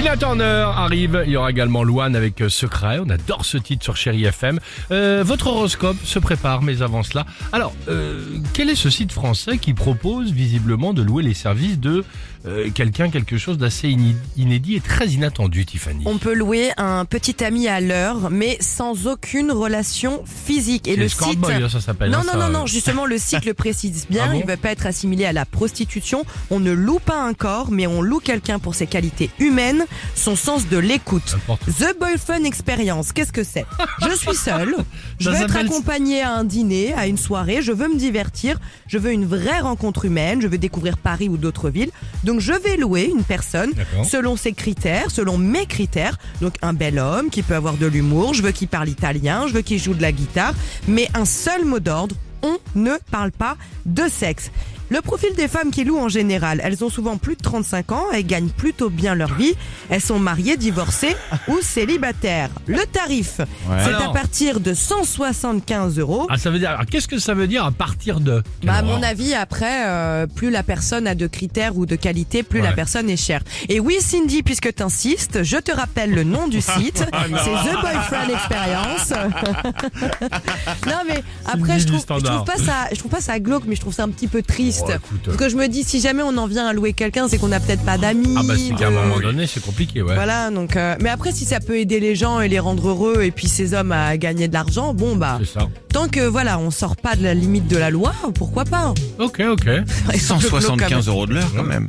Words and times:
Tina 0.00 0.16
Turner 0.16 0.64
arrive, 0.74 1.24
il 1.26 1.32
y 1.32 1.36
aura 1.36 1.50
également 1.50 1.84
Louane 1.84 2.16
avec 2.16 2.40
euh, 2.40 2.48
Secret, 2.48 3.00
on 3.04 3.10
adore 3.10 3.44
ce 3.44 3.58
titre 3.58 3.84
sur 3.84 3.98
Chéri 3.98 4.24
FM. 4.24 4.58
Euh, 4.90 5.22
votre 5.22 5.48
horoscope 5.48 5.98
se 6.04 6.18
prépare, 6.18 6.62
mais 6.62 6.80
avant 6.80 7.02
cela, 7.02 7.26
alors, 7.52 7.74
euh, 7.88 8.38
quel 8.54 8.70
est 8.70 8.76
ce 8.76 8.88
site 8.88 9.12
français 9.12 9.58
qui 9.58 9.74
propose 9.74 10.32
visiblement 10.32 10.94
de 10.94 11.02
louer 11.02 11.22
les 11.22 11.34
services 11.34 11.78
de 11.78 12.02
euh, 12.46 12.70
quelqu'un, 12.74 13.10
quelque 13.10 13.36
chose 13.36 13.58
d'assez 13.58 13.94
inédit 14.38 14.76
et 14.76 14.80
très 14.80 15.08
inattendu, 15.08 15.66
Tiffany? 15.66 16.04
On 16.06 16.16
peut 16.16 16.32
louer 16.32 16.70
un 16.78 17.04
petit 17.04 17.44
ami 17.44 17.68
à 17.68 17.80
l'heure, 17.80 18.30
mais 18.30 18.56
sans 18.60 19.06
aucune 19.06 19.52
relation 19.52 20.22
physique. 20.24 20.88
Et 20.88 20.96
le 20.96 21.08
site. 21.08 21.38
Boy, 21.38 21.62
hein, 21.62 21.68
ça 21.68 21.80
s'appelle. 21.80 22.10
non, 22.10 22.20
hein, 22.20 22.22
non, 22.24 22.32
ça, 22.32 22.38
non, 22.38 22.60
non, 22.60 22.66
justement, 22.66 23.04
le 23.04 23.18
site 23.18 23.44
le 23.44 23.52
précise 23.52 24.06
bien. 24.08 24.24
Ah 24.24 24.28
bon 24.28 24.38
il 24.38 24.46
ne 24.46 24.50
veut 24.50 24.56
pas 24.56 24.70
être 24.70 24.86
assimilé 24.86 25.26
à 25.26 25.34
la 25.34 25.44
prostitution. 25.44 26.24
On 26.50 26.60
ne 26.60 26.72
loue 26.72 26.98
pas 26.98 27.22
un 27.22 27.34
corps, 27.34 27.70
mais 27.70 27.86
on 27.86 28.00
loue 28.00 28.20
quelqu'un 28.20 28.58
pour 28.58 28.74
ses 28.74 28.86
qualités 28.86 29.28
humaines, 29.38 29.84
son 30.14 30.36
sens 30.36 30.68
de 30.68 30.78
l'écoute. 30.78 31.36
The 31.78 31.98
Boyfriend 31.98 32.44
Experience, 32.44 33.12
qu'est-ce 33.12 33.32
que 33.32 33.44
c'est? 33.44 33.66
Je 34.02 34.14
suis 34.14 34.34
seule, 34.34 34.76
je 35.18 35.30
veux 35.30 35.36
être 35.36 35.56
accompagnée 35.56 36.22
à 36.22 36.32
un 36.32 36.44
dîner, 36.44 36.92
à 36.94 37.06
une 37.06 37.18
soirée, 37.18 37.62
je 37.62 37.72
veux 37.72 37.88
me 37.88 37.96
divertir, 37.96 38.58
je 38.86 38.98
veux 38.98 39.12
une 39.12 39.26
vraie 39.26 39.60
rencontre 39.60 40.04
humaine, 40.04 40.40
je 40.40 40.46
veux 40.46 40.58
découvrir 40.58 40.96
Paris 40.96 41.28
ou 41.28 41.36
d'autres 41.36 41.70
villes. 41.70 41.90
Donc 42.24 42.40
je 42.40 42.52
vais 42.52 42.76
louer 42.76 43.04
une 43.04 43.24
personne 43.24 43.72
selon 44.04 44.36
ses 44.36 44.52
critères, 44.52 45.10
selon 45.10 45.38
mes 45.38 45.66
critères. 45.66 46.18
Donc 46.40 46.54
un 46.62 46.72
bel 46.72 46.98
homme 46.98 47.30
qui 47.30 47.42
peut 47.42 47.54
avoir 47.54 47.74
de 47.74 47.86
l'humour, 47.86 48.34
je 48.34 48.42
veux 48.42 48.52
qu'il 48.52 48.68
parle 48.68 48.88
italien, 48.88 49.46
je 49.46 49.54
veux 49.54 49.62
qu'il 49.62 49.78
joue 49.78 49.94
de 49.94 50.02
la 50.02 50.12
guitare, 50.12 50.54
mais 50.88 51.08
un 51.14 51.24
seul 51.24 51.64
mot 51.64 51.80
d'ordre, 51.80 52.14
on 52.42 52.58
ne 52.74 52.94
parle 53.10 53.32
pas 53.32 53.56
de 53.86 54.08
sexe. 54.08 54.50
Le 54.90 55.00
profil 55.00 55.30
des 55.36 55.46
femmes 55.46 55.70
qui 55.70 55.84
louent 55.84 56.00
en 56.00 56.08
général, 56.08 56.60
elles 56.64 56.82
ont 56.84 56.90
souvent 56.90 57.16
plus 57.16 57.36
de 57.36 57.42
35 57.42 57.92
ans, 57.92 58.04
elles 58.12 58.26
gagnent 58.26 58.48
plutôt 58.48 58.90
bien 58.90 59.14
leur 59.14 59.32
vie, 59.34 59.54
elles 59.88 60.00
sont 60.00 60.18
mariées, 60.18 60.56
divorcées 60.56 61.14
ou 61.46 61.60
célibataires. 61.62 62.50
Le 62.66 62.84
tarif, 62.86 63.40
c'est 63.84 63.94
à 63.94 64.08
partir 64.12 64.58
de 64.58 64.74
175 64.74 65.98
euros. 65.98 66.26
Ah, 66.28 66.38
ça 66.38 66.50
veut 66.50 66.58
dire, 66.58 66.70
alors, 66.70 66.86
qu'est-ce 66.86 67.06
que 67.06 67.20
ça 67.20 67.34
veut 67.34 67.46
dire 67.46 67.64
à 67.64 67.70
partir 67.70 68.18
de 68.18 68.42
Bah, 68.64 68.74
à 68.74 68.82
mon 68.82 69.00
avis, 69.02 69.32
après, 69.34 69.86
euh, 69.86 70.26
plus 70.26 70.50
la 70.50 70.64
personne 70.64 71.06
a 71.06 71.14
de 71.14 71.28
critères 71.28 71.76
ou 71.76 71.86
de 71.86 71.94
qualité, 71.94 72.42
plus 72.42 72.60
la 72.60 72.72
personne 72.72 73.08
est 73.08 73.16
chère. 73.16 73.42
Et 73.68 73.78
oui, 73.78 73.96
Cindy, 74.00 74.42
puisque 74.42 74.74
t'insistes, 74.74 75.44
je 75.44 75.56
te 75.56 75.70
rappelle 75.70 76.12
le 76.12 76.24
nom 76.24 76.48
du 76.48 76.60
site. 76.60 77.04
Ah, 77.22 77.24
c'est 77.44 77.70
The 77.70 77.80
Boyfriend 77.80 78.30
Experience. 78.32 79.10
non, 80.86 81.02
mais 81.06 81.22
après, 81.44 81.78
je 81.78 81.86
trouve, 81.86 82.00
je 82.00 82.24
trouve 82.24 82.44
pas 82.44 82.56
ça, 82.56 82.88
je 82.92 82.98
trouve 82.98 83.10
pas 83.10 83.20
ça 83.20 83.38
glauque, 83.38 83.64
mais 83.66 83.74
je 83.76 83.80
trouve 83.80 83.92
ça 83.92 84.04
un 84.04 84.08
petit 84.08 84.28
peu 84.28 84.42
triste. 84.42 84.79
Oh, 84.86 84.90
écoute. 84.90 85.20
Parce 85.24 85.36
que 85.36 85.48
je 85.48 85.56
me 85.56 85.66
dis, 85.68 85.84
si 85.84 86.00
jamais 86.00 86.22
on 86.22 86.36
en 86.36 86.46
vient 86.46 86.66
à 86.66 86.72
louer 86.72 86.92
quelqu'un, 86.92 87.28
c'est 87.28 87.38
qu'on 87.38 87.48
n'a 87.48 87.60
peut-être 87.60 87.84
pas 87.84 87.98
d'amis. 87.98 88.34
Ah 88.38 88.42
bah 88.46 88.54
c'est 88.56 88.74
qu'à 88.74 88.88
un 88.88 88.90
moment 88.90 89.20
donné, 89.20 89.46
c'est 89.46 89.62
compliqué, 89.64 90.02
ouais. 90.02 90.14
Voilà, 90.14 90.50
donc, 90.50 90.76
euh, 90.76 90.96
mais 91.00 91.08
après, 91.10 91.32
si 91.32 91.44
ça 91.44 91.60
peut 91.60 91.78
aider 91.78 92.00
les 92.00 92.14
gens 92.16 92.40
et 92.40 92.48
les 92.48 92.58
rendre 92.58 92.88
heureux, 92.88 93.22
et 93.22 93.30
puis 93.30 93.48
ces 93.48 93.74
hommes 93.74 93.92
à 93.92 94.16
gagner 94.16 94.48
de 94.48 94.54
l'argent, 94.54 94.94
bon 94.94 95.16
bah, 95.16 95.38
C'est 95.42 95.58
ça. 95.58 95.68
tant 95.92 96.08
que 96.08 96.20
voilà, 96.20 96.58
on 96.58 96.70
sort 96.70 96.96
pas 96.96 97.16
de 97.16 97.22
la 97.22 97.34
limite 97.34 97.68
de 97.68 97.76
la 97.76 97.90
loi, 97.90 98.12
pourquoi 98.34 98.64
pas 98.64 98.94
Ok, 99.18 99.42
ok. 99.50 99.68
175 100.18 101.08
euros 101.08 101.26
de 101.26 101.34
l'heure 101.34 101.50
quand 101.54 101.64
même. 101.64 101.86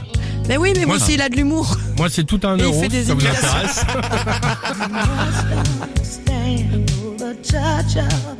Mais 0.50 0.58
oui, 0.58 0.74
mais 0.76 0.86
moi, 0.86 0.98
Moi, 0.98 1.06
s'il 1.06 1.22
a 1.22 1.30
de 1.30 1.36
l'humour. 1.36 1.78
Moi, 1.98 2.10
c'est 2.10 2.24
tout 2.26 2.40
un 2.44 2.58
Et 2.58 2.62
il 2.62 2.66
euro, 2.66 2.82
fait 2.82 2.88
des 2.90 3.04
ça 3.06 3.14
vous 3.14 3.22
imitations. 3.22 3.48
intéresse. 3.50 3.86
The 7.18 7.36
touch 7.44 7.98
of 7.98 8.40